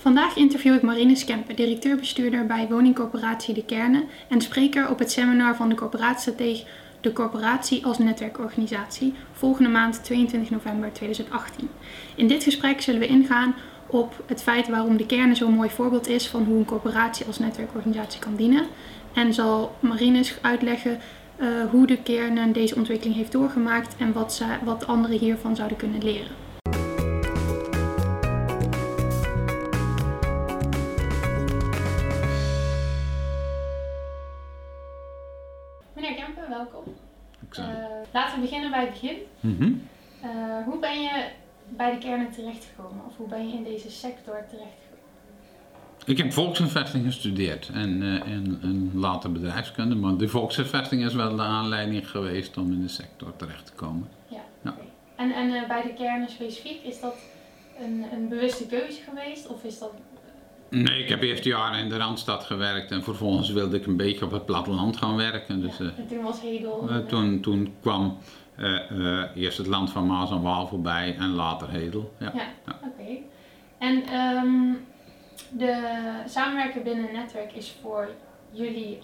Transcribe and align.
Vandaag 0.00 0.36
interview 0.36 0.74
ik 0.74 0.82
Marine 0.82 1.24
Kempen, 1.24 1.56
directeur-bestuurder 1.56 2.46
bij 2.46 2.66
woningcorporatie 2.68 3.54
De 3.54 3.64
Kernen 3.64 4.04
en 4.28 4.40
spreker 4.40 4.90
op 4.90 4.98
het 4.98 5.10
seminar 5.10 5.56
van 5.56 5.68
de 5.68 5.74
corporatiestratege 5.74 6.64
De 7.00 7.12
Corporatie 7.12 7.84
als 7.84 7.98
Netwerkorganisatie, 7.98 9.14
volgende 9.32 9.70
maand 9.70 10.04
22 10.04 10.50
november 10.50 10.92
2018. 10.92 11.68
In 12.14 12.28
dit 12.28 12.42
gesprek 12.42 12.80
zullen 12.80 13.00
we 13.00 13.06
ingaan 13.06 13.54
op 13.86 14.24
het 14.26 14.42
feit 14.42 14.68
waarom 14.68 14.96
De 14.96 15.06
Kernen 15.06 15.36
zo'n 15.36 15.54
mooi 15.54 15.70
voorbeeld 15.70 16.08
is 16.08 16.26
van 16.26 16.44
hoe 16.44 16.58
een 16.58 16.64
corporatie 16.64 17.26
als 17.26 17.38
netwerkorganisatie 17.38 18.20
kan 18.20 18.36
dienen. 18.36 18.64
En 19.12 19.34
zal 19.34 19.76
Marines 19.80 20.38
uitleggen 20.40 20.98
uh, 21.40 21.46
hoe 21.70 21.86
De 21.86 22.02
Kernen 22.02 22.52
deze 22.52 22.74
ontwikkeling 22.74 23.16
heeft 23.16 23.32
doorgemaakt 23.32 23.94
en 23.98 24.12
wat, 24.12 24.34
ze, 24.34 24.44
wat 24.64 24.86
anderen 24.86 25.18
hiervan 25.18 25.56
zouden 25.56 25.76
kunnen 25.76 26.02
leren. 26.02 26.49
Bij 38.80 38.90
het 38.90 39.00
begin. 39.00 39.16
Mhm. 39.40 39.72
Eh, 40.22 40.64
hoe 40.64 40.78
ben 40.78 41.02
je 41.02 41.28
bij 41.68 41.90
de 41.90 41.98
kernen 41.98 42.30
terechtgekomen? 42.30 43.04
Of 43.06 43.16
hoe 43.16 43.28
ben 43.28 43.48
je 43.48 43.54
in 43.54 43.64
deze 43.64 43.90
sector 43.90 44.34
terechtgekomen? 44.34 44.78
Ik 46.06 46.18
heb 46.18 46.32
volksvervesting 46.32 47.04
gestudeerd 47.04 47.70
en, 47.74 48.02
uh, 48.02 48.14
en, 48.14 48.58
en, 48.62 48.90
later 48.94 49.32
bedrijfskunde, 49.32 49.94
maar 49.94 50.16
de 50.16 50.28
volksvervesting 50.28 51.04
is 51.04 51.14
wel 51.14 51.36
de 51.36 51.42
aanleiding 51.42 52.10
geweest 52.10 52.56
om 52.56 52.72
in 52.72 52.82
de 52.82 52.88
sector 52.88 53.36
terecht 53.36 53.66
te 53.66 53.72
komen. 53.72 54.08
Ja, 54.28 54.44
ja. 54.62 54.76
En, 55.16 55.32
en 55.32 55.68
bij 55.68 55.82
de 55.82 55.94
kernen 55.94 56.28
specifiek, 56.28 56.82
is 56.82 57.00
dat 57.00 57.14
een, 57.80 58.04
een 58.12 58.28
bewuste 58.28 58.66
keuze 58.66 59.00
geweest 59.02 59.46
of 59.46 59.64
is 59.64 59.78
dat 59.78 59.92
Nee, 60.70 61.02
ik 61.02 61.08
heb 61.08 61.22
eerst 61.22 61.44
jaren 61.44 61.78
in 61.78 61.88
de 61.88 61.96
Randstad 61.96 62.44
gewerkt 62.44 62.90
en 62.90 63.02
vervolgens 63.02 63.50
wilde 63.50 63.76
ik 63.76 63.86
een 63.86 63.96
beetje 63.96 64.24
op 64.24 64.30
het 64.30 64.46
platteland 64.46 64.96
gaan 64.96 65.16
werken. 65.16 65.60
Dus, 65.60 65.78
ja, 65.78 65.84
en 65.96 66.06
toen 66.06 66.22
was 66.22 66.40
Hedel? 66.40 66.86
Uh, 66.90 66.98
toen, 66.98 67.40
toen 67.40 67.74
kwam 67.80 68.18
uh, 68.58 68.90
uh, 68.90 69.24
eerst 69.34 69.58
het 69.58 69.66
land 69.66 69.90
van 69.90 70.06
Maas 70.06 70.30
en 70.30 70.42
Waal 70.42 70.66
voorbij 70.66 71.16
en 71.18 71.28
later 71.28 71.70
Hedel. 71.70 72.12
Ja, 72.18 72.32
ja. 72.34 72.78
oké. 72.84 73.18
En 73.78 74.14
um, 74.14 74.86
de 75.48 75.98
samenwerken 76.26 76.82
binnen 76.82 77.08
een 77.08 77.14
netwerk 77.14 77.52
is 77.52 77.76
voor 77.82 78.08
jullie 78.50 78.98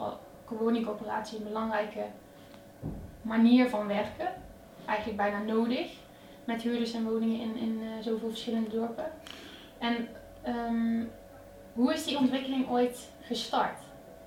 woningcorporatie 0.48 1.38
een 1.38 1.44
belangrijke 1.44 2.04
manier 3.22 3.68
van 3.68 3.86
werken. 3.86 4.28
Eigenlijk 4.86 5.16
bijna 5.16 5.42
nodig. 5.42 5.86
Met 6.44 6.62
huurders 6.62 6.92
en 6.92 7.04
woningen 7.04 7.40
in, 7.40 7.56
in 7.56 7.80
zoveel 8.00 8.28
verschillende 8.28 8.70
dorpen. 8.70 9.10
En 9.78 10.08
um, 10.46 11.10
hoe 11.76 11.94
is 11.94 12.04
die 12.04 12.18
ontwikkeling 12.18 12.68
ooit 12.68 13.08
gestart? 13.22 13.78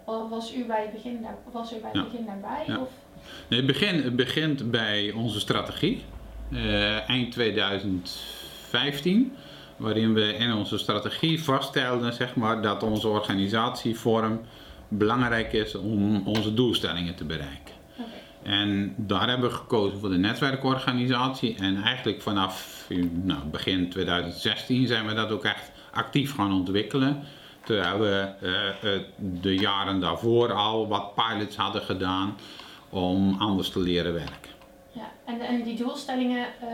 Was 0.05 0.55
u 0.55 0.66
bij 0.66 0.81
het 0.81 0.92
begin, 0.92 1.22
daar, 1.22 1.38
was 1.52 1.73
u 1.73 1.75
bij 1.81 1.89
het 1.94 2.11
begin 2.11 2.25
daarbij? 2.25 2.64
Ja. 2.67 2.80
Of? 2.80 2.89
Nee, 3.47 3.59
het, 3.59 3.67
begin, 3.67 4.03
het 4.03 4.16
begint 4.16 4.72
bij 4.72 5.11
onze 5.11 5.39
strategie, 5.39 6.03
uh, 6.50 7.09
eind 7.09 7.31
2015, 7.31 9.36
waarin 9.77 10.14
we 10.14 10.33
in 10.33 10.53
onze 10.53 10.77
strategie 10.77 11.44
vaststelden 11.44 12.14
zeg 12.14 12.36
maar, 12.36 12.61
dat 12.61 12.83
onze 12.83 13.08
organisatievorm 13.08 14.42
belangrijk 14.88 15.53
is 15.53 15.75
om 15.75 16.27
onze 16.27 16.53
doelstellingen 16.53 17.16
te 17.16 17.25
bereiken. 17.25 17.77
En 18.44 18.94
daar 18.97 19.30
hebben 19.30 19.50
we 19.50 19.55
gekozen 19.55 20.00
voor 20.00 20.09
de 20.09 20.17
netwerkorganisatie. 20.17 21.55
En 21.55 21.83
eigenlijk 21.83 22.22
vanaf 22.22 22.86
nou, 23.11 23.39
begin 23.52 23.89
2016 23.89 24.88
zijn 24.88 25.08
we 25.08 25.14
dat 25.14 25.31
ook 25.31 25.44
echt 25.44 25.72
actief 25.92 26.36
gaan 26.36 26.53
ontwikkelen. 26.53 27.23
Terwijl 27.69 27.99
we 27.99 28.27
uh, 28.43 28.93
uh, 28.93 28.99
de 29.41 29.55
jaren 29.55 29.99
daarvoor 29.99 30.53
al 30.53 30.87
wat 30.87 31.13
pilots 31.15 31.55
hadden 31.55 31.81
gedaan 31.81 32.37
om 32.89 33.35
anders 33.39 33.69
te 33.69 33.79
leren 33.79 34.13
werken. 34.13 34.51
Ja, 34.91 35.11
en, 35.25 35.41
en 35.41 35.63
die 35.63 35.75
doelstellingen, 35.75 36.47
uh, 36.63 36.69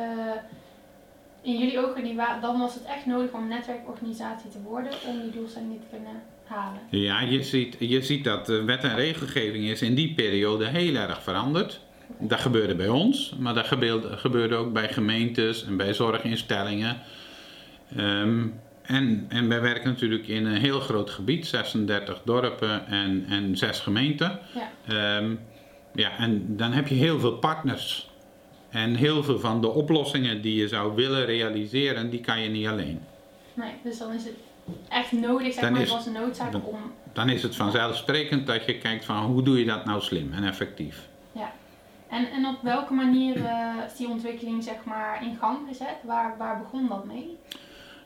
in 1.42 1.58
jullie 1.58 1.86
ogen, 1.86 2.04
die 2.04 2.16
dan 2.42 2.60
was 2.60 2.74
het 2.74 2.84
echt 2.84 3.06
nodig 3.06 3.32
om 3.32 3.42
een 3.42 3.48
netwerkorganisatie 3.48 4.50
te 4.50 4.62
worden 4.62 4.92
om 5.08 5.22
die 5.22 5.32
doelstellingen 5.32 5.80
te 5.80 5.86
kunnen 5.90 6.22
halen? 6.44 6.80
Ja, 6.90 7.22
je 7.22 7.44
ziet, 7.44 7.76
je 7.80 8.02
ziet 8.02 8.24
dat 8.24 8.48
wet 8.48 8.84
en 8.84 8.96
regelgeving 8.96 9.66
is 9.66 9.82
in 9.82 9.96
die 9.96 10.14
periode 10.14 10.66
heel 10.66 10.96
erg 10.96 11.24
veranderd. 11.24 11.80
Dat 12.20 12.40
gebeurde 12.40 12.76
bij 12.76 12.90
ons, 12.90 13.36
maar 13.40 13.54
dat 13.54 13.68
gebeurde, 13.68 14.18
gebeurde 14.18 14.56
ook 14.56 14.74
bij 14.74 14.90
gemeentes 14.90 15.66
en 15.66 15.78
bij 15.78 15.94
zorginstellingen. 15.94 16.98
Um, 17.98 18.60
en, 18.88 19.26
en 19.30 19.48
wij 19.48 19.62
werken 19.62 19.90
natuurlijk 19.90 20.28
in 20.28 20.46
een 20.46 20.62
heel 20.62 20.80
groot 20.80 21.10
gebied, 21.10 21.48
36 21.48 22.22
dorpen 22.26 22.88
en, 22.88 23.26
en 23.30 23.58
6 23.58 23.80
gemeenten. 23.80 24.40
Ja. 24.88 25.18
Um, 25.18 25.40
ja, 25.94 26.18
en 26.18 26.58
dan 26.58 26.72
heb 26.72 26.88
je 26.88 26.96
heel 26.96 27.20
veel 27.20 27.38
partners. 27.38 28.10
En 28.70 28.96
heel 28.96 29.24
veel 29.24 29.40
van 29.40 29.62
de 29.62 29.70
oplossingen 29.70 30.42
die 30.42 30.56
je 30.56 30.68
zou 30.68 30.96
willen 30.96 31.26
realiseren, 31.26 32.10
die 32.10 32.22
kan 32.22 32.42
je 32.42 32.50
niet 32.50 32.68
alleen. 32.68 33.00
Nee, 33.54 33.72
dus 33.84 33.98
dan 33.98 34.14
is 34.14 34.24
het 34.24 34.34
echt 34.90 35.12
nodig, 35.12 35.54
zeg 35.54 35.64
dan 35.64 35.72
maar, 35.72 35.82
is, 35.82 35.90
was 35.90 36.06
een 36.06 36.14
noodzaak 36.14 36.52
dan, 36.52 36.64
om... 36.64 36.92
Dan 37.14 37.30
is 37.30 37.44
het 37.44 37.56
vanzelfsprekend 37.56 38.48
dat 38.48 38.66
je 38.66 38.78
kijkt 38.78 39.06
van 39.06 39.24
hoe 39.24 39.44
doe 39.44 39.60
je 39.60 39.66
dat 39.66 39.86
nou 39.86 40.02
slim 40.02 40.34
en 40.34 40.44
effectief. 40.44 41.08
Ja, 41.32 41.52
en, 42.10 42.32
en 42.32 42.46
op 42.46 42.62
welke 42.62 42.94
manier 42.94 43.38
uh, 43.38 43.74
is 43.86 43.98
die 43.98 44.08
ontwikkeling 44.08 44.64
zeg 44.64 44.84
maar 44.84 45.24
in 45.24 45.38
gang 45.40 45.58
gezet? 45.68 45.96
Waar, 46.04 46.36
waar 46.38 46.60
begon 46.60 46.88
dat 46.88 47.06
mee? 47.06 47.38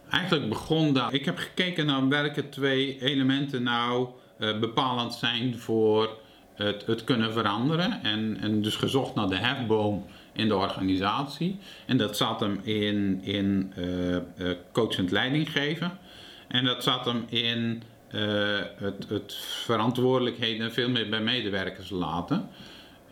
Eigenlijk 0.09 0.49
begon 0.49 0.93
dat. 0.93 1.13
Ik 1.13 1.25
heb 1.25 1.37
gekeken 1.37 1.85
naar 1.85 2.07
welke 2.07 2.49
twee 2.49 3.01
elementen 3.01 3.63
nou 3.63 4.07
uh, 4.37 4.59
bepalend 4.59 5.13
zijn 5.13 5.57
voor 5.57 6.17
het, 6.53 6.85
het 6.85 7.03
kunnen 7.03 7.33
veranderen. 7.33 8.03
En, 8.03 8.37
en 8.39 8.61
dus 8.61 8.75
gezocht 8.75 9.15
naar 9.15 9.29
de 9.29 9.37
hefboom 9.37 10.05
in 10.33 10.47
de 10.47 10.55
organisatie. 10.55 11.59
En 11.85 11.97
dat 11.97 12.17
zat 12.17 12.39
hem 12.39 12.59
in, 12.63 13.19
in 13.23 13.73
uh, 13.77 14.15
uh, 14.15 14.21
coachend 14.71 15.11
leiding 15.11 15.51
geven. 15.51 15.97
En 16.47 16.65
dat 16.65 16.83
zat 16.83 17.05
hem 17.05 17.25
in 17.29 17.83
het, 18.77 19.05
het 19.09 19.35
verantwoordelijkheden 19.63 20.71
veel 20.71 20.89
meer 20.89 21.09
bij 21.09 21.21
medewerkers 21.21 21.89
laten. 21.89 22.49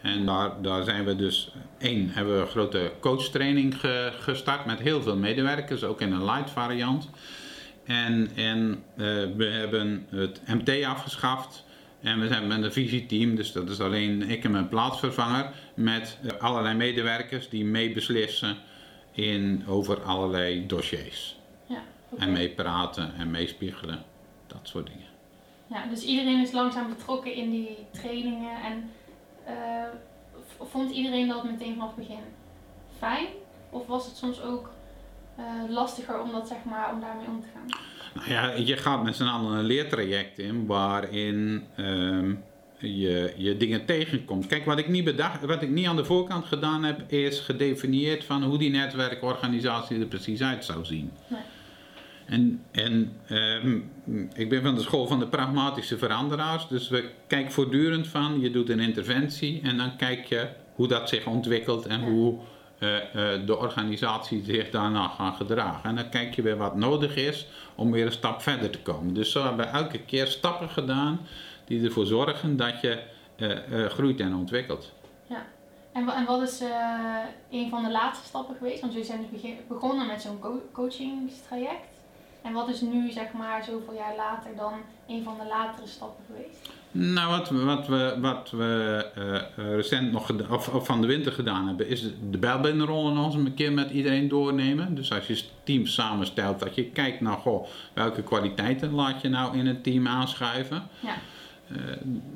En 0.02 0.26
daar, 0.26 0.62
daar 0.62 0.84
zijn 0.84 1.06
we 1.06 1.16
dus, 1.16 1.52
één, 1.78 2.10
hebben 2.10 2.36
we 2.36 2.42
een 2.42 2.48
grote 2.48 2.92
coachtraining 3.00 3.80
ge, 3.80 4.12
gestart 4.20 4.66
met 4.66 4.80
heel 4.80 5.02
veel 5.02 5.18
medewerkers, 5.18 5.84
ook 5.84 6.02
in 6.02 6.12
een 6.12 6.26
light 6.26 6.50
variant. 6.50 7.10
En, 7.86 8.30
en 8.36 8.84
uh, 8.96 9.06
we 9.36 9.46
hebben 9.46 10.08
het 10.10 10.42
MT 10.48 10.84
afgeschaft. 10.84 11.66
En 12.02 12.20
we 12.20 12.28
zijn 12.28 12.48
met 12.48 12.64
een 12.64 12.72
visieteam, 12.72 13.36
dus 13.36 13.52
dat 13.52 13.70
is 13.70 13.80
alleen 13.80 14.30
ik 14.30 14.44
en 14.44 14.52
mijn 14.52 14.68
plaatsvervanger, 14.68 15.52
met 15.74 16.18
allerlei 16.40 16.76
medewerkers 16.76 17.50
die 17.50 17.66
meebeslissen 17.66 18.58
in, 19.12 19.64
over 19.68 20.02
allerlei 20.02 20.68
dossiers. 20.68 21.38
Ja, 21.66 21.84
En 22.18 22.32
meepraten 22.32 23.14
en 23.18 23.32
meespiegelen, 23.32 24.04
dat 24.48 24.60
soort 24.64 24.88
dingen. 24.88 25.08
Ja, 25.68 25.86
dus 25.90 26.04
iedereen 26.04 26.42
is 26.42 26.52
langzaam 26.52 26.90
betrokken 26.90 27.34
in 27.34 27.52
die 27.52 27.78
trainingen 27.92 28.62
en 28.64 28.90
uh, 29.48 29.54
vond 30.60 30.92
iedereen 30.92 31.28
dat 31.28 31.44
meteen 31.44 31.74
vanaf 31.74 31.96
het 31.96 32.08
begin 32.08 32.24
fijn? 32.98 33.28
Of 33.70 33.88
was 33.88 34.06
het 34.06 34.16
soms 34.16 34.42
ook 34.42 34.70
uh, 35.40 35.70
lastiger 35.70 36.22
om, 36.22 36.32
dat, 36.32 36.48
zeg 36.48 36.58
maar, 36.64 36.94
om 36.94 37.00
daarmee 37.00 37.28
om 37.28 37.42
te 37.42 37.48
gaan? 37.54 37.80
Nou 38.14 38.30
ja, 38.30 38.54
je 38.66 38.78
gaat 38.78 39.04
met 39.04 39.16
z'n 39.16 39.24
allen 39.24 39.58
een 39.58 39.66
leertraject 39.66 40.40
in 40.40 40.66
waarin 40.66 41.64
uh, 41.76 42.36
je, 42.78 43.34
je 43.36 43.58
dingen 43.58 43.86
tegenkomt. 43.86 44.48
Kijk, 44.48 44.66
wat 44.66 44.78
ik, 44.78 44.88
niet 44.88 45.04
bedacht, 45.04 45.46
wat 45.46 45.62
ik 45.62 45.70
niet 45.70 45.88
aan 45.88 45.96
de 45.96 46.06
voorkant 46.06 46.46
gedaan 46.46 46.84
heb, 46.84 47.12
is 47.12 47.40
gedefinieerd 47.40 48.24
van 48.24 48.44
hoe 48.44 48.58
die 48.58 48.70
netwerkorganisatie 48.70 50.00
er 50.00 50.06
precies 50.06 50.42
uit 50.42 50.66
zou 50.66 50.86
zien. 50.86 51.12
Nee. 51.28 51.42
En, 52.28 52.64
en 52.72 53.14
ehm, 53.28 53.80
ik 54.34 54.50
ben 54.50 54.62
van 54.62 54.76
de 54.76 54.82
school 54.82 55.08
van 55.08 55.20
de 55.20 55.28
pragmatische 55.28 55.98
veranderaars, 55.98 56.68
dus 56.68 56.90
we 56.90 57.10
kijken 57.28 57.52
voortdurend 57.52 58.08
van, 58.08 58.40
je 58.40 58.52
doet 58.52 58.70
een 58.70 58.80
interventie 58.80 59.62
en 59.62 59.78
dan 59.78 59.96
kijk 59.96 60.26
je 60.26 60.48
hoe 60.76 60.88
dat 60.88 61.10
zich 61.10 61.28
ontwikkelt 61.28 61.86
en 61.86 62.02
hoe 62.02 62.40
uh, 62.80 62.90
uh, 62.90 63.46
de 63.46 63.58
organisatie 63.58 64.44
zich 64.44 64.70
daarna 64.70 65.08
gaat 65.08 65.36
gedragen. 65.36 65.90
En 65.90 65.96
dan 65.96 66.10
kijk 66.10 66.36
je 66.36 66.42
weer 66.42 66.58
wat 66.58 66.76
nodig 66.76 67.16
is 67.16 67.48
om 67.76 67.92
weer 67.92 68.06
een 68.06 68.12
stap 68.12 68.42
verder 68.42 68.70
te 68.70 68.82
komen. 68.82 69.14
Dus 69.14 69.32
zo 69.32 69.44
hebben 69.44 69.66
we 69.66 69.72
elke 69.72 70.00
keer 70.00 70.28
stappen 70.28 70.70
gedaan 70.70 71.20
die 71.66 71.84
ervoor 71.84 72.06
zorgen 72.06 72.58
dat 72.58 72.82
je 72.82 73.00
uh, 73.38 73.86
groeit 73.86 74.20
en 74.20 74.36
ontwikkelt. 74.36 74.94
Ja. 75.28 75.46
En, 75.94 76.10
en 76.10 76.26
wat 76.26 76.42
is 76.42 76.62
een 77.52 77.70
van 77.70 77.84
de 77.84 77.92
laatste 77.92 78.28
stappen 78.28 78.56
geweest? 78.56 78.82
Want 78.82 78.94
jullie 78.94 79.08
zijn 79.08 79.28
begonnen 79.68 80.08
met 80.08 80.22
zo'n 80.22 80.40
co 80.40 80.62
coachingstraject. 80.72 81.97
En 82.42 82.54
wat 82.54 82.70
is 82.70 82.82
nu, 82.82 83.12
zeg 83.12 83.32
maar, 83.34 83.64
zoveel 83.64 83.94
jaar 83.94 84.16
later 84.16 84.52
dan 84.56 84.74
een 85.08 85.24
van 85.24 85.36
de 85.40 85.46
latere 85.48 85.88
stappen 85.88 86.24
geweest? 86.28 86.70
Nou, 86.92 87.30
wat, 87.30 87.50
we- 87.50 87.64
wat 87.64 87.88
we, 87.88 88.18
wat 88.22 88.50
we 88.52 89.06
eh, 89.16 89.36
eh, 89.36 89.76
recent 89.76 90.12
nog 90.12 90.50
of, 90.50 90.68
of 90.74 90.86
van 90.86 91.02
de 91.02 91.08
winter 91.08 91.32
gedaan 91.32 91.68
hebben, 91.68 91.88
is 91.88 92.02
de, 92.02 92.30
de 92.30 92.38
belbinderrol 92.38 93.14
nog 93.14 93.26
eens 93.26 93.36
een 93.46 93.54
keer 93.54 93.72
met 93.74 93.90
iedereen 93.92 94.28
doornemen. 94.28 94.96
Dus 94.96 95.12
als 95.12 95.28
je 95.28 95.44
teams 95.64 95.94
samenstelt, 95.94 96.60
dat 96.60 96.76
je 96.76 96.84
kijkt 96.86 97.22
naar 97.22 97.38
goh, 97.38 97.68
welke 97.94 98.24
kwaliteiten 98.24 98.92
laat 98.94 99.22
je 99.22 99.30
nou 99.30 99.58
in 99.58 99.66
het 99.68 99.84
team 99.84 100.08
aanschuiven. 100.08 100.84
Ja. 101.00 101.16
Eh, 101.68 101.76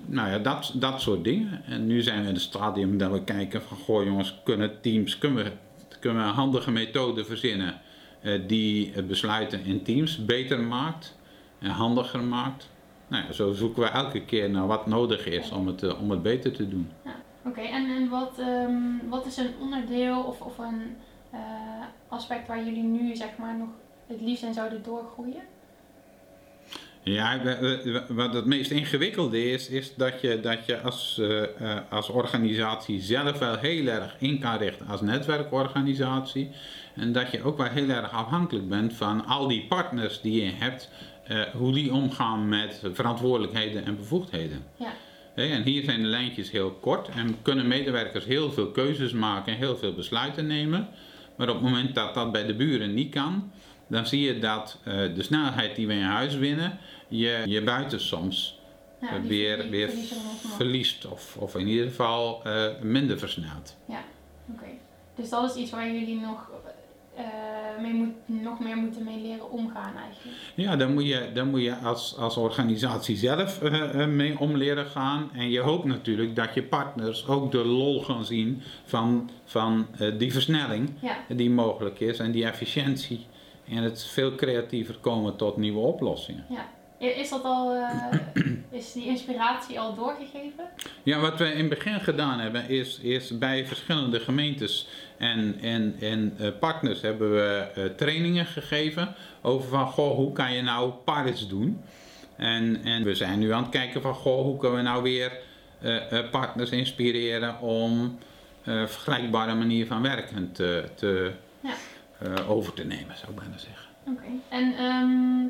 nou 0.06 0.30
ja, 0.30 0.38
dat, 0.39 0.71
dat 0.75 1.01
soort 1.01 1.24
dingen. 1.24 1.62
En 1.65 1.88
nu 1.88 2.01
zijn 2.01 2.21
we 2.21 2.27
in 2.27 2.33
het 2.33 2.44
stadium 2.44 2.97
dat 2.97 3.12
we 3.12 3.24
kijken 3.24 3.62
van, 3.62 3.77
goh 3.77 4.04
jongens, 4.04 4.39
kunnen 4.44 4.81
teams, 4.81 5.18
kunnen 5.18 5.44
we, 5.44 5.51
kunnen 6.00 6.24
we 6.24 6.27
een 6.30 6.36
handige 6.36 6.71
methode 6.71 7.25
verzinnen 7.25 7.81
die 8.47 8.91
het 8.94 9.07
besluiten 9.07 9.65
in 9.65 9.83
teams 9.83 10.25
beter 10.25 10.59
maakt 10.59 11.18
en 11.59 11.69
handiger 11.69 12.23
maakt. 12.23 12.69
Nou 13.07 13.25
ja, 13.25 13.31
zo 13.31 13.53
zoeken 13.53 13.83
we 13.83 13.89
elke 13.89 14.25
keer 14.25 14.50
naar 14.50 14.68
wat 14.68 14.88
nodig 14.88 15.25
is 15.25 15.51
om 15.51 15.68
het, 15.68 15.83
eh, 15.83 16.01
om 16.01 16.12
het 16.12 16.21
beter 16.21 16.51
te 16.51 16.69
doen. 16.69 16.89
Oké, 17.45 17.62
en, 17.62 17.95
en 17.95 18.09
wat, 18.09 18.39
ehm, 18.39 19.09
wat 19.09 19.25
is 19.25 19.38
een 19.38 19.53
onderdeel 19.62 20.23
of, 20.23 20.41
of 20.41 20.57
een 20.57 20.95
eh, 21.31 21.39
aspect 22.07 22.47
waar 22.47 22.63
jullie 22.63 22.83
nu 22.83 23.15
zeg 23.15 23.38
maar 23.38 23.57
nog 23.57 23.69
het 24.07 24.21
liefst 24.21 24.44
in 24.44 24.53
zouden 24.53 24.83
doorgroeien? 24.83 25.41
Ja, 27.03 27.42
wat 28.07 28.33
het 28.33 28.45
meest 28.45 28.71
ingewikkelde 28.71 29.51
is, 29.51 29.69
is 29.69 29.95
dat 29.95 30.21
je, 30.21 30.39
dat 30.39 30.65
je 30.65 30.81
als, 30.81 31.18
eh, 31.19 31.44
eh, 31.44 31.77
als 31.89 32.09
organisatie 32.09 33.01
zelf 33.01 33.39
wel 33.39 33.57
heel 33.57 33.88
erg 33.88 34.15
in 34.19 34.39
kan 34.39 34.57
richten 34.57 34.88
als 34.88 35.01
netwerkorganisatie. 35.01 36.50
En 36.95 37.12
dat 37.12 37.31
je 37.31 37.44
ook 37.44 37.57
wel 37.57 37.68
heel 37.68 37.89
erg 37.89 38.12
afhankelijk 38.12 38.69
bent 38.69 38.94
van 38.94 39.25
al 39.25 39.48
die 39.48 39.65
partners 39.65 40.21
die 40.21 40.44
je 40.44 40.51
hebt, 40.51 40.89
eh, 41.24 41.42
hoe 41.42 41.74
die 41.74 41.94
omgaan 41.94 42.50
met 42.50 42.81
verantwoordelijkheden 42.94 43.86
en 43.86 43.95
bevoegdheden. 43.95 44.63
Ja. 44.75 44.94
En 45.36 45.63
hier 45.63 45.83
zijn 45.83 46.01
de 46.01 46.07
lijntjes 46.07 46.51
heel 46.51 46.71
kort 46.71 47.09
en 47.09 47.38
kunnen 47.42 47.68
medewerkers 47.68 48.25
heel 48.25 48.51
veel 48.51 48.71
keuzes 48.71 49.12
maken 49.12 49.54
en 49.54 49.57
heel 49.57 49.77
veel 49.77 49.94
besluiten 49.94 50.47
nemen. 50.47 50.88
Maar 51.36 51.50
op 51.50 51.56
het 51.56 51.63
moment 51.63 51.95
dat 51.95 52.13
dat 52.13 52.31
bij 52.31 52.45
de 52.45 52.54
buren 52.54 52.94
niet 52.94 53.12
kan, 53.13 53.51
dan 53.92 54.08
zie 54.08 54.22
je 54.22 54.40
dat 54.40 54.78
eh, 54.84 54.94
de 55.16 55.24
snelheid 55.24 55.76
die 55.76 55.88
we 55.88 55.94
in 55.94 56.02
huis 56.02 56.36
winnen, 56.36 56.78
je, 57.08 57.44
je 57.46 57.64
buiten 57.64 58.00
soms 58.00 58.60
Ja, 59.02 59.08
eh, 59.10 59.22
weer, 59.22 59.70
weer 59.70 59.90
verliest. 60.56 61.06
Of, 61.06 61.38
of 61.40 61.56
in 61.56 61.68
ieder 61.68 61.88
geval 61.88 62.44
eh, 62.44 62.66
minder 62.82 63.20
versnelt. 63.20 63.78
Oké, 64.52 64.66
dus 65.16 65.30
dat 65.30 65.50
is 65.50 65.62
iets 65.62 65.72
waar 65.72 65.92
jullie 65.92 66.20
nog, 66.20 66.50
mee 67.82 67.94
moet, 67.94 68.14
nog 68.26 68.60
meer 68.60 68.76
moeten 68.76 69.04
mee 69.04 69.22
leren 69.22 69.52
omgaan 69.52 69.94
eigenlijk. 69.98 70.38
Ja, 70.56 70.76
dan 70.76 70.94
moet 70.94 71.08
je, 71.08 71.30
dan 71.34 71.50
moet 71.50 71.62
je 71.62 71.76
als, 71.76 72.18
als 72.18 72.38
organisatie 72.38 73.18
zelf 73.18 73.62
mee 74.08 74.40
om 74.40 74.58
leren 74.58 74.86
gaan. 74.86 75.30
En 75.34 75.50
je 75.50 75.60
hoopt 75.60 75.86
natuurlijk 75.86 76.36
dat 76.36 76.54
je 76.54 76.64
partners 76.64 77.28
ook 77.28 77.52
de 77.52 77.66
lol 77.66 78.04
gaan 78.04 78.26
zien 78.26 78.62
van, 78.86 79.30
van 79.46 79.88
die 80.18 80.32
versnelling 80.32 80.90
Ja, 81.02 81.36
die 81.36 81.50
mogelijk 81.50 82.00
is 82.00 82.20
en 82.20 82.32
die 82.32 82.46
efficiëntie. 82.46 83.26
En 83.71 83.83
het 83.83 84.03
veel 84.03 84.35
creatiever 84.35 84.97
komen 85.01 85.35
tot 85.35 85.57
nieuwe 85.57 85.79
oplossingen. 85.79 86.45
I- 87.01 87.06
is 87.06 87.29
dat 87.29 87.44
al, 87.44 87.73
eh, 87.73 88.19
is 88.69 88.91
die 88.94 89.06
inspiratie 89.06 89.79
al 89.79 89.95
doorgegeven? 89.95 90.65
Ja, 91.03 91.19
wat 91.19 91.38
we 91.38 91.51
in 91.51 91.57
het 91.59 91.69
begin 91.69 92.00
gedaan 92.00 92.39
hebben, 92.39 92.69
is, 92.69 93.00
is 93.00 93.38
bij 93.38 93.65
verschillende 93.65 94.19
gemeentes 94.19 94.88
en, 95.18 95.57
en, 95.62 95.95
en 96.00 96.33
eh, 96.39 96.47
partners 96.59 97.01
hebben 97.01 97.31
we 97.31 97.68
eh, 97.75 97.85
trainingen 97.85 98.45
gegeven 98.45 99.15
over 99.41 99.69
van, 99.69 99.88
goh, 99.88 100.15
hoe 100.15 100.31
kan 100.31 100.53
je 100.53 100.62
nou 100.62 100.91
pilots 101.06 101.47
doen? 101.47 101.81
En, 102.35 102.83
en 102.83 103.03
we 103.03 103.15
zijn 103.15 103.39
nu 103.39 103.51
aan 103.53 103.62
het 103.62 103.71
kijken 103.71 104.01
van, 104.01 104.13
goh, 104.13 104.44
hoe 104.44 104.57
kunnen 104.57 104.77
we 104.77 104.83
nou 104.83 105.03
weer 105.03 105.31
partners 106.31 106.69
inspireren 106.69 107.59
om 107.59 108.18
vergelijkbare 108.63 109.53
manier 109.53 109.85
van 109.88 110.01
werken 110.01 110.51
te, 110.51 110.83
te, 110.95 111.31
Ja. 111.33 111.50
Over 112.47 112.73
te 112.73 112.83
nemen, 112.83 113.18
zou 113.18 113.31
ik 113.31 113.38
bijna 113.39 113.57
zeggen. 113.57 113.89
Oké, 114.07 114.25
en 114.50 114.75
ehm, 114.77 115.47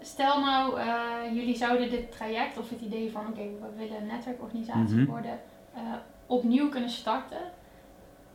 stel 0.00 0.40
nou, 0.40 0.80
eh, 0.80 1.34
jullie 1.34 1.56
zouden 1.56 1.90
dit 1.90 2.12
traject 2.12 2.58
of 2.58 2.70
het 2.70 2.80
idee 2.80 3.10
van 3.10 3.26
oké, 3.28 3.40
we 3.42 3.68
willen 3.76 3.96
een 4.00 4.06
netwerkorganisatie 4.06 4.96
Mhm. 4.96 5.04
worden, 5.10 5.40
eh, 5.74 5.80
opnieuw 6.26 6.68
kunnen 6.68 6.90
starten. 6.90 7.38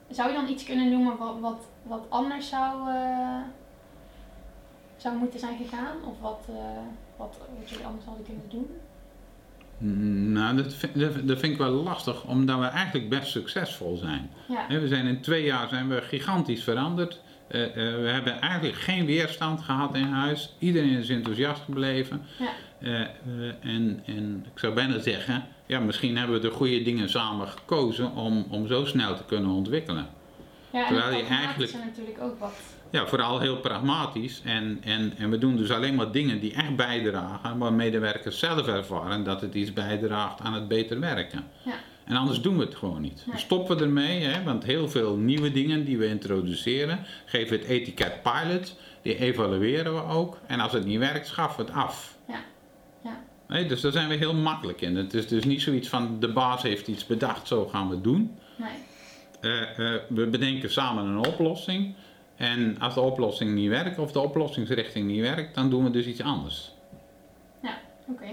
Zou 0.10 0.30
je 0.30 0.36
dan 0.36 0.48
iets 0.50 0.64
kunnen 0.64 0.90
noemen 0.92 1.18
wat, 1.18 1.40
wat, 1.40 1.66
wat 1.84 2.06
anders 2.10 2.50
zou, 2.50 2.90
eh, 2.90 3.42
zou 4.98 5.18
moeten 5.18 5.40
zijn 5.40 5.58
gegaan? 5.58 5.96
Of 6.06 6.20
wat, 6.20 6.42
eh, 6.50 6.56
wat, 7.18 7.38
wat 7.60 7.70
jullie 7.70 7.86
anders 7.86 8.06
hadden 8.06 8.26
kunnen 8.26 8.50
doen? 8.50 8.78
Nou, 9.80 10.56
dat 10.56 10.74
vind, 10.74 11.28
dat, 11.28 11.40
vind 11.40 11.54
ik 11.54 11.58
wel 11.58 11.72
lastig, 11.72 12.24
omdat 12.24 12.60
we 12.60 12.66
eigenlijk 12.66 13.10
best 13.10 13.32
succesvol 13.32 13.98
zijn. 13.98 14.30
Ja, 14.48 14.80
We 14.80 14.88
zijn 14.88 15.06
in 15.06 15.22
twee 15.22 15.44
jaar 15.44 15.68
zijn 15.68 15.90
we 15.90 16.02
gigantisch 16.02 16.64
veranderd. 16.64 17.20
Eh, 17.48 17.64
eh, 17.64 18.02
we 18.02 18.10
hebben 18.10 18.42
eigenlijk 18.42 18.76
geen 18.76 19.06
weerstand 19.06 19.62
gehad 19.62 19.96
in 19.96 20.08
huis. 20.08 20.56
Iedereen 20.60 20.98
is 20.98 21.10
enthousiast 21.10 21.62
gebleven. 21.62 22.22
Ja. 22.38 22.52
Eh, 22.80 23.00
en, 23.74 24.02
en 24.06 24.46
ik 24.54 24.60
zou 24.60 24.74
bijna 24.74 25.00
zeggen, 25.00 25.44
ja, 25.66 25.80
misschien 25.80 26.18
hebben 26.18 26.36
we 26.36 26.48
de 26.48 26.54
goede 26.54 26.82
dingen 26.82 27.10
samen 27.10 27.48
gekozen 27.48 28.16
om, 28.16 28.46
om 28.50 28.68
zo 28.68 28.86
snel 28.86 29.16
te 29.16 29.24
kunnen 29.26 29.52
ontwikkelen. 29.52 30.08
Ja 30.72 30.82
en 30.82 30.88
terwijl 30.88 31.18
je 31.18 31.24
eigenlijk- 31.24 31.74
natuurlijk 31.74 32.22
ook 32.22 32.40
wat. 32.40 32.54
Ja, 32.92 33.08
vooral 33.08 33.40
heel 33.40 33.58
pragmatisch. 33.58 34.42
En, 34.46 34.78
en, 34.84 35.14
en 35.18 35.30
we 35.30 35.38
doen 35.38 35.56
dus 35.56 35.72
alleen 35.72 35.96
maar 35.96 36.12
dingen 36.12 36.40
die 36.40 36.54
echt 36.54 36.76
bijdragen, 36.76 37.58
waar 37.58 37.74
medewerkers 37.74 38.40
zelf 38.40 38.68
ervaren 38.68 39.24
dat 39.24 39.42
het 39.42 39.54
iets 39.54 39.74
bijdraagt 39.74 40.42
aan 40.42 40.54
het 40.54 40.68
beter 40.68 41.00
werken. 41.00 41.44
Ja. 41.64 41.74
En 42.06 42.16
anders 42.16 42.42
doen 42.42 42.58
we 42.58 42.64
het 42.64 42.76
gewoon 42.76 43.02
niet. 43.02 43.24
Nee. 43.26 43.36
We 43.36 43.42
stoppen 43.42 43.80
ermee, 43.80 44.24
hè, 44.24 44.44
want 44.44 44.64
heel 44.64 44.90
veel 44.90 45.16
nieuwe 45.16 45.52
dingen 45.52 45.86
die 45.86 45.98
we 45.98 46.08
introduceren, 46.08 47.06
geven 47.26 47.50
we 47.50 47.56
het 47.64 47.66
etiket 47.68 48.22
pilot, 48.24 48.76
die 49.02 49.18
evalueren 49.18 49.96
we 49.96 50.04
ook. 50.04 50.38
En 50.48 50.60
als 50.60 50.72
het 50.72 50.86
niet 50.86 51.00
werkt, 51.00 51.28
schaffen 51.28 51.66
we 51.66 51.72
het 51.72 51.82
af. 51.82 52.18
Ja. 52.28 52.40
Ja. 53.04 53.22
Nee, 53.48 53.66
dus 53.66 53.82
daar 53.82 53.92
zijn 53.92 54.08
we 54.10 54.16
heel 54.16 54.34
makkelijk 54.34 54.82
in. 54.82 54.96
Het 54.96 55.14
is 55.14 55.28
dus 55.28 55.44
niet 55.44 55.62
zoiets 55.62 55.88
van 55.90 56.20
de 56.20 56.34
baas 56.34 56.62
heeft 56.62 56.88
iets 56.88 57.06
bedacht, 57.06 57.48
zo 57.48 57.68
gaan 57.68 57.88
we 57.88 57.94
het 57.94 58.04
doen. 58.04 58.38
Nee. 58.58 58.70
Eh, 59.40 59.62
eh, 59.62 60.02
we 60.10 60.28
bedenken 60.28 60.72
samen 60.72 61.06
een 61.06 61.28
oplossing. 61.28 61.96
En 62.36 62.80
als 62.80 62.94
de 62.94 63.02
oplossing 63.02 63.54
niet 63.54 63.70
werkt 63.70 64.00
of 64.00 64.12
de 64.12 64.20
oplossingsrichting 64.20 65.08
niet 65.08 65.22
werkt, 65.22 65.56
dan 65.56 65.70
doen 65.70 65.84
we 65.84 65.90
dus 65.90 66.06
iets 66.06 66.22
anders. 66.22 66.72
Oké. 68.12 68.30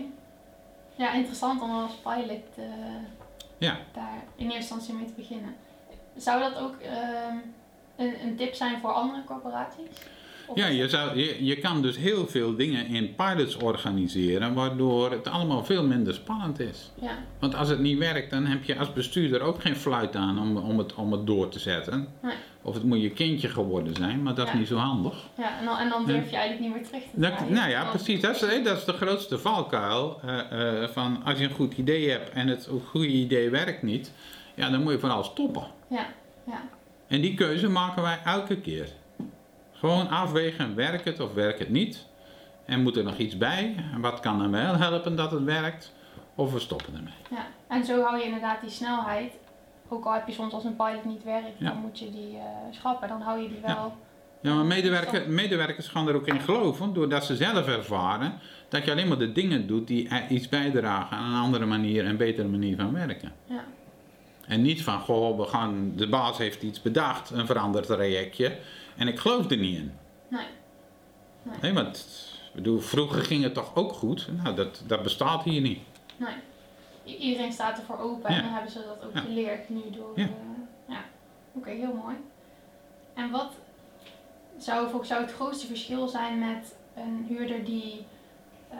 Ja, 0.95 1.13
interessant 1.13 1.63
om 1.63 1.71
als 1.71 1.93
pilot 1.95 2.57
eh, 2.57 2.65
Ja, 3.59 3.79
daar 3.93 4.25
in 4.37 4.45
eerste 4.45 4.57
instantie 4.57 4.95
mee 4.95 5.05
te 5.05 5.13
beginnen. 5.13 5.57
Zou 6.17 6.41
dat 6.41 6.57
ook 6.59 6.77
ehm, 6.81 7.37
een, 7.97 8.23
een 8.23 8.37
tip 8.37 8.55
zijn 8.55 8.81
voor 8.81 8.93
andere 8.93 9.25
corporaties? 9.25 9.89
Ja 10.55 10.67
je, 10.67 10.89
zou, 10.89 11.19
je, 11.19 11.45
je 11.45 11.57
kan 11.57 11.83
dus 11.83 11.97
heel 11.97 12.27
veel 12.27 12.57
dingen 12.57 12.87
in 12.87 13.15
pilots 13.15 13.57
organiseren, 13.57 14.55
waardoor 14.55 15.11
het 15.11 15.29
allemaal 15.29 15.65
veel 15.65 15.87
minder 15.87 16.15
spannend 16.15 16.61
is. 16.61 16.91
Ja, 17.01 17.19
Want 17.39 17.55
als 17.55 17.69
het 17.69 17.79
niet 17.79 17.99
werkt, 17.99 18.31
dan 18.31 18.47
heb 18.47 18.65
je 18.65 18.79
als 18.79 18.93
bestuurder 18.93 19.41
ook 19.41 19.61
geen 19.61 19.77
fluit 19.77 20.17
aan 20.17 20.39
om, 20.41 20.57
om, 20.57 20.79
het, 20.79 20.95
om 20.95 21.13
het 21.13 21.27
door 21.27 21.49
te 21.49 21.59
zetten. 21.59 22.09
Nee. 22.23 22.35
Of 22.63 22.75
het 22.75 22.85
moet 22.85 23.03
je 23.03 23.11
kindje 23.11 23.49
geworden 23.49 23.95
zijn, 23.95 24.23
maar 24.23 24.35
dat 24.35 24.47
is 24.47 24.53
niet 24.55 24.69
zo 24.69 24.77
handig. 24.77 25.15
ja 25.37 25.59
en, 25.59 25.65
dan, 25.65 25.79
en 25.79 25.89
dan 25.89 26.07
durf 26.07 26.31
je 26.31 26.37
eigenlijk 26.37 26.61
niet 26.61 26.75
meer 26.75 26.87
terug 26.87 27.03
te 27.03 27.21
draaien. 27.21 27.53
nou 27.53 27.71
ja, 27.71 27.85
precies. 27.85 28.21
Dat 28.21 28.35
is, 28.43 28.63
dat 28.65 28.77
is 28.77 28.85
de 28.85 28.93
grootste 28.93 29.39
valkuil. 29.39 30.21
eh, 30.25 30.83
eh, 30.83 30.89
van 30.91 31.23
als 31.25 31.39
je 31.39 31.45
een 31.45 31.51
goed 31.51 31.77
idee 31.77 32.11
hebt 32.11 32.31
en 32.31 32.49
het 32.49 32.69
goede 32.89 33.09
idee 33.09 33.51
werkt 33.51 33.83
niet, 33.83 34.13
ja, 34.55 34.71
dan 34.71 34.83
moet 34.83 34.93
je 34.93 34.99
vooral 34.99 35.25
stoppen. 35.25 35.67
Ja, 35.91 36.07
ja, 36.47 36.63
En 37.07 37.21
die 37.21 37.35
keuze 37.35 37.69
maken 37.69 38.03
wij 38.03 38.19
elke 38.25 38.57
keer. 38.61 38.89
Gewoon 39.87 40.09
afwegen, 40.11 40.75
werkt 40.75 41.05
het 41.05 41.21
of 41.21 41.35
werkt 41.35 41.59
het 41.59 41.69
niet? 41.71 42.07
En 42.65 42.83
moet 42.83 42.97
er 42.97 43.05
nog 43.05 43.17
iets 43.17 43.37
bij? 43.39 43.75
Wat 44.01 44.21
kan 44.21 44.43
er 44.43 44.51
wel 44.51 44.77
helpen 44.77 45.17
dat 45.17 45.31
het 45.31 45.45
werkt? 45.45 45.93
Of 46.35 46.53
we 46.53 46.59
stoppen 46.59 46.95
ermee. 46.95 47.13
ja. 47.31 47.47
En 47.69 47.85
zo 47.85 48.03
hou 48.03 48.19
je 48.19 48.25
inderdaad 48.25 48.61
die 48.61 48.71
snelheid. 48.71 49.33
Ook 49.89 50.05
al 50.05 50.13
heb 50.13 50.27
je 50.27 50.33
soms 50.33 50.53
als 50.53 50.65
een 50.65 50.77
pilot 50.77 51.05
niet 51.05 51.25
werkt, 51.25 51.59
Ja. 51.59 51.69
dan 51.69 51.79
moet 51.81 51.99
je 51.99 52.11
die 52.11 52.37
eh, 52.37 52.43
schrappen. 52.71 53.09
Dan 53.09 53.21
hou 53.21 53.41
je 53.43 53.49
die 53.49 53.61
wel. 53.67 53.97
Ja, 54.41 54.55
maar 54.55 54.65
medewerker, 54.65 55.31
medewerkers 55.31 55.89
gaan 55.89 56.09
er 56.09 56.15
ook 56.15 56.27
in 56.27 56.41
geloven, 56.41 56.93
doordat 56.95 57.25
ze 57.25 57.37
zelf 57.37 57.67
ervaren 57.67 58.33
dat 58.69 58.85
je 58.85 58.91
alleen 58.91 59.09
maar 59.09 59.19
de 59.19 59.33
dingen 59.33 59.67
doet 59.67 59.87
die 59.87 60.09
iets 60.29 60.49
bijdragen 60.49 61.17
aan 61.17 61.33
een 61.33 61.41
andere 61.43 61.67
manier 61.67 62.05
en 62.05 62.17
betere 62.17 62.49
manier 62.49 62.77
van 62.77 62.93
werken. 62.93 63.33
Ja, 63.45 63.65
En 64.49 64.63
niet 64.63 64.83
van, 64.83 65.01
goh, 65.01 65.39
we 65.39 65.45
gaan, 65.45 65.93
de 65.97 66.09
baas 66.09 66.39
heeft 66.39 66.63
iets 66.63 66.83
bedacht, 66.83 67.31
een 67.31 67.47
veranderd 67.47 67.87
trajectje, 67.87 68.59
en 68.97 69.09
ik 69.09 69.19
geloof 69.19 69.51
er 69.51 69.57
niet 69.57 69.77
in. 69.79 69.93
nee. 70.29 70.47
Nee, 71.63 71.73
want 71.73 72.07
bedoel, 72.55 72.81
vroeger 72.81 73.23
ging 73.23 73.43
het 73.43 73.55
toch 73.55 73.75
ook 73.75 73.93
goed? 73.93 74.29
Nou, 74.43 74.55
dat, 74.57 74.83
dat 74.87 75.03
bestaat 75.03 75.43
hier 75.45 75.61
niet. 75.61 75.79
Nee. 76.17 76.35
I- 77.07 77.17
Iedereen 77.17 77.53
staat 77.53 77.79
ervoor 77.79 77.99
open 77.99 78.31
Ja. 78.33 78.37
en 78.39 78.43
dan 78.45 78.53
hebben 78.53 78.71
ze 78.73 78.85
dat 78.87 79.05
ook 79.09 79.15
Ja. 79.15 79.21
geleerd 79.21 79.69
nu 79.69 79.81
door. 79.91 80.13
Ja. 80.15 80.25
eh, 80.25 80.31
ja. 80.89 81.05
Oké, 81.53 81.71
heel 81.71 81.93
mooi. 82.03 82.17
En 83.15 83.31
wat 83.31 83.53
zou 84.59 85.03
jou 85.07 85.23
het 85.23 85.33
grootste 85.33 85.67
verschil 85.67 86.09
zijn 86.09 86.39
met 86.39 86.75
een 86.97 87.25
huurder 87.29 87.65
die 87.65 88.07
eh, 88.71 88.79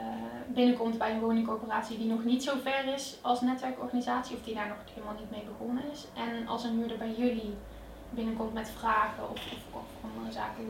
binnenkomt 0.53 0.97
bij 0.97 1.11
een 1.11 1.19
woningcorporatie 1.19 1.97
die 1.97 2.07
nog 2.07 2.23
niet 2.23 2.43
zo 2.43 2.53
ver 2.63 2.93
is 2.93 3.17
als 3.21 3.41
netwerkorganisatie 3.41 4.35
of 4.35 4.43
die 4.43 4.53
daar 4.53 4.67
nog 4.67 4.77
helemaal 4.93 5.15
niet 5.19 5.31
mee 5.31 5.43
begonnen 5.57 5.83
is. 5.91 6.07
En 6.13 6.47
als 6.47 6.63
een 6.63 6.77
huurder 6.77 6.97
bij 6.97 7.13
jullie 7.17 7.53
binnenkomt 8.09 8.53
met 8.53 8.71
vragen 8.79 9.29
of, 9.29 9.41
of, 9.71 9.83
andere 10.03 10.33
zaken. 10.33 10.63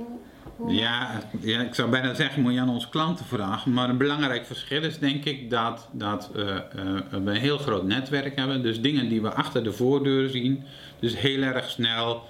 Hoe, 0.56 0.74
Ja, 0.74 1.22
ja, 1.40 1.62
ik 1.62 1.76
zou 1.76 1.90
bijna 1.90 2.14
zeggen, 2.14 2.42
moet 2.42 2.54
je 2.54 2.60
aan 2.60 2.70
onze 2.70 2.90
klanten 2.90 3.26
vragen. 3.26 3.74
Maar 3.74 3.90
een 3.90 3.98
belangrijk 3.98 4.46
verschil 4.46 4.84
is 4.84 5.00
denk 5.00 5.26
ik 5.26 5.50
dat, 5.50 5.90
dat 5.92 6.32
eh, 6.36 6.56
eh, 6.56 6.64
we 7.10 7.18
een 7.18 7.30
heel 7.30 7.58
groot 7.58 7.84
netwerk 7.84 8.36
hebben. 8.36 8.64
Dus 8.64 8.82
dingen 8.82 9.10
die 9.10 9.22
we 9.22 9.34
achter 9.34 9.64
de 9.64 9.72
voordeur 9.72 10.30
zien. 10.30 10.64
Dus 11.00 11.18
heel 11.18 11.42
erg 11.42 11.70
snel 11.70 12.24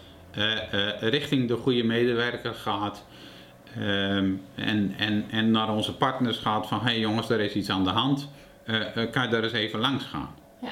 richting 1.00 1.48
de 1.48 1.56
goede 1.56 1.84
medewerker 1.84 2.53
gaat. 2.53 3.06
Ehm, 3.79 4.31
en, 4.55 4.93
en, 4.98 5.25
en 5.31 5.51
naar 5.51 5.69
onze 5.75 5.96
partners 5.96 6.38
gaat 6.38 6.67
van, 6.67 6.77
hé 6.79 6.84
hey 6.86 7.00
jongens, 7.00 7.29
er 7.29 7.39
is 7.39 7.53
iets 7.53 7.69
aan 7.69 7.84
de 7.84 7.89
hand. 7.89 8.29
Eh, 8.63 8.98
eh, 9.03 9.12
kan 9.12 9.24
je 9.24 9.29
daar 9.29 9.43
eens 9.43 9.51
even 9.53 9.79
langs 9.79 10.03
gaan? 10.05 10.29
Ja. 10.62 10.67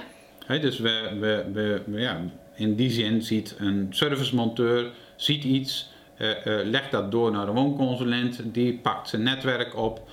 Hè, 0.45 0.59
dus 0.59 0.79
we, 0.79 1.09
we, 1.19 1.45
we, 1.53 1.81
we- 1.85 1.99
ja, 1.99 2.21
in 2.55 2.75
die 2.75 2.89
zin 2.89 3.21
ziet 3.21 3.55
een 3.59 3.87
servicemonteur 3.89 4.91
ziet 5.15 5.43
iets, 5.43 5.89
eh, 6.17 6.29
legt 6.63 6.91
dat 6.91 7.11
door 7.11 7.31
naar 7.31 7.47
een 7.47 7.53
woonconsulent, 7.53 8.41
die 8.43 8.73
pakt 8.73 9.09
zijn 9.09 9.23
netwerk 9.23 9.75
op. 9.77 10.09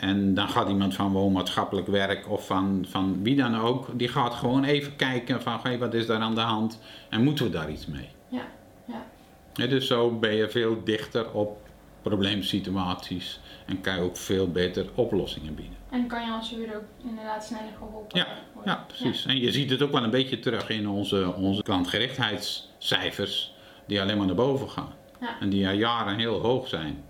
en 0.00 0.34
dan 0.34 0.48
gaat 0.48 0.68
iemand 0.68 0.94
van 0.94 1.12
woonmaatschappelijk 1.12 1.86
werk 1.86 2.30
of 2.30 2.46
van, 2.46 2.84
van 2.88 3.22
wie 3.22 3.36
dan 3.36 3.56
ook, 3.56 3.88
die 3.98 4.08
gaat 4.08 4.34
gewoon 4.34 4.64
even 4.64 4.96
kijken 4.96 5.42
van 5.42 5.58
hey, 5.62 5.78
wat 5.78 5.94
is 5.94 6.06
daar 6.06 6.20
aan 6.20 6.34
de 6.34 6.40
hand 6.40 6.80
en 7.08 7.24
moeten 7.24 7.44
we 7.44 7.50
daar 7.50 7.70
iets 7.70 7.86
mee. 7.86 8.08
Ja, 8.28 8.42
ja. 8.84 9.04
Dus 9.52 9.86
zo 9.86 10.10
ben 10.18 10.34
je 10.34 10.48
veel 10.48 10.84
dichter 10.84 11.32
op 11.32 11.60
probleemsituaties 12.02 13.40
en 13.66 13.80
kan 13.80 13.94
je 13.94 14.00
ook 14.00 14.16
veel 14.16 14.50
beter 14.50 14.86
oplossingen 14.94 15.54
bieden. 15.54 15.76
En 15.90 16.06
kan 16.06 16.24
je 16.26 16.32
als 16.32 16.50
huurder 16.50 16.76
ook 16.76 17.08
inderdaad 17.08 17.44
sneller 17.44 17.72
geholpen 17.78 18.18
Ja, 18.18 18.26
worden. 18.52 18.72
Ja, 18.72 18.84
precies. 18.86 19.26
En 19.26 19.38
je 19.38 19.52
ziet 19.52 19.70
het 19.70 19.82
ook 19.82 19.92
wel 19.92 20.04
een 20.04 20.10
beetje 20.10 20.38
terug 20.38 20.68
in 20.68 20.88
onze, 20.88 21.34
onze 21.34 21.62
klantgerichtheidscijfers, 21.62 23.54
die 23.86 24.00
alleen 24.00 24.16
maar 24.16 24.26
naar 24.26 24.34
boven 24.34 24.70
gaan. 24.70 24.92
Ja. 25.20 25.40
En 25.40 25.48
die 25.48 25.66
al 25.68 25.74
jaren 25.74 26.18
heel 26.18 26.40
hoog 26.40 26.68
zijn. 26.68 27.04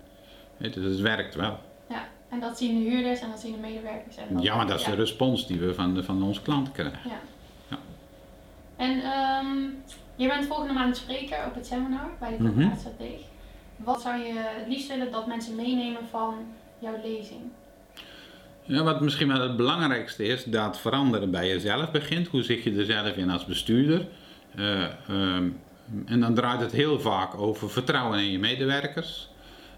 Dus 0.57 0.75
het 0.75 0.99
werkt 0.99 1.35
wel. 1.35 1.59
Ja, 1.89 2.07
en 2.29 2.39
dat 2.39 2.57
zien 2.57 2.83
de 2.83 2.89
huurders 2.89 3.19
en 3.19 3.29
dat 3.29 3.39
zien 3.39 3.51
de 3.51 3.57
medewerkers. 3.57 4.15
En 4.17 4.41
Ja, 4.41 4.55
maar 4.55 4.67
dat 4.67 4.79
is 4.79 4.85
de 4.85 4.95
respons 4.95 5.47
die 5.47 5.59
we 5.59 5.73
van, 5.73 5.93
de, 5.93 6.03
van 6.03 6.23
onze 6.23 6.41
klanten 6.41 6.73
krijgen. 6.73 7.09
Ja. 7.09 7.19
Ja. 7.67 7.77
En 8.75 9.03
ehm, 9.03 9.57
je 10.15 10.27
bent 10.27 10.45
volgende 10.45 10.73
maand 10.73 10.97
spreker 10.97 11.45
op 11.47 11.55
het 11.55 11.65
seminar 11.65 12.09
bij 12.19 12.29
de 12.29 12.35
Mhm. 12.35 12.45
corporatiestrategie. 12.45 13.25
Wat 13.75 14.01
zou 14.01 14.17
je 14.17 14.33
het 14.35 14.67
liefst 14.67 14.87
willen 14.87 15.11
dat 15.11 15.27
mensen 15.27 15.55
meenemen 15.55 16.07
van 16.09 16.35
jouw 16.79 16.95
lezing? 17.03 17.41
Ja, 18.65 18.83
wat 18.83 19.01
misschien 19.01 19.27
wel 19.27 19.41
het 19.41 19.57
belangrijkste 19.57 20.23
is, 20.23 20.43
dat 20.43 20.79
veranderen 20.79 21.31
bij 21.31 21.47
jezelf 21.47 21.91
begint. 21.91 22.27
Hoe 22.27 22.43
zit 22.43 22.63
je 22.63 22.75
er 22.75 22.85
zelf 22.85 23.15
in 23.15 23.29
als 23.29 23.45
bestuurder? 23.45 24.07
Eh, 24.55 24.83
ehm, 25.09 25.49
en 26.05 26.19
dan 26.19 26.33
draait 26.33 26.59
het 26.61 26.71
heel 26.71 26.99
vaak 26.99 27.37
over 27.37 27.69
vertrouwen 27.69 28.19
in 28.19 28.31
je 28.31 28.39
medewerkers. 28.39 29.29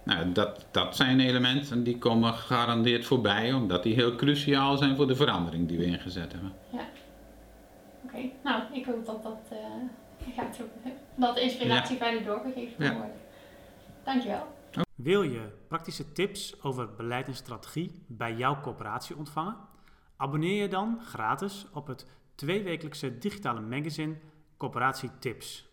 Nou, 0.04 0.32
dat, 0.32 0.65
dat 0.72 0.96
zijn 0.96 1.20
elementen 1.20 1.84
die 1.84 1.98
komen 1.98 2.34
gegarandeerd 2.34 3.06
voorbij, 3.06 3.54
omdat 3.54 3.84
die 3.84 3.94
heel 3.94 4.15
cruciaal 4.15 4.77
zijn 4.77 4.96
voor 4.96 5.08
de 5.08 5.15
verandering 5.15 5.68
die 5.68 5.77
we 5.77 5.86
ingezet 5.86 6.32
hebben. 6.32 6.54
Oké, 8.06 8.18
nou, 8.44 8.62
ik 8.72 8.86
hoop 8.86 9.06
dat 9.06 9.24
dat, 9.24 9.39
eh, 9.50 9.58
gaat, 10.34 10.60
dat 11.15 11.36
de 11.36 11.41
inspiratie 11.41 11.98
verder 11.98 12.24
doorgegeven 12.24 12.77
kan 12.77 12.86
Ja. 12.86 12.94
worden. 12.94 13.15
Dankjewel. 14.03 14.53
Wil 14.96 15.24
je 15.24 15.51
praktische 15.67 16.12
tips 16.12 16.63
over 16.63 16.96
beleid 16.96 17.27
en 17.27 17.36
strategie 17.36 18.03
bij 18.08 18.36
jouw 18.36 18.62
corporatie 18.62 19.17
ontvangen? 19.17 19.58
Abonneer 20.17 20.62
je 20.62 20.67
dan 20.67 21.00
gratis 21.03 21.65
op 21.74 21.88
het 21.88 22.08
tweewekelijkse 22.36 23.17
digitale 23.17 23.62
magazine 23.62 24.15
Corporatie 24.58 25.10
Tips. 25.20 25.70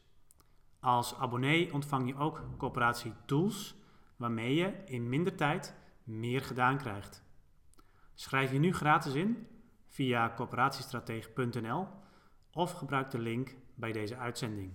Als 0.80 1.14
abonnee 1.14 1.72
ontvang 1.72 2.08
je 2.08 2.16
ook 2.16 2.44
Corporatie 2.56 3.12
Tools, 3.24 3.74
waarmee 4.16 4.54
je 4.54 4.72
in 4.84 5.08
minder 5.08 5.34
tijd 5.36 5.74
meer 6.04 6.42
gedaan 6.42 6.78
krijgt. 6.78 7.22
Schrijf 8.14 8.52
je 8.52 8.58
nu 8.58 8.72
gratis 8.74 9.14
in 9.14 9.46
via 9.88 10.32
corporatiestratege.nl 10.36 11.86
of 12.52 12.72
gebruik 12.72 13.10
de 13.10 13.18
link 13.18 13.54
bij 13.74 13.92
deze 13.92 14.16
uitzending. 14.16 14.72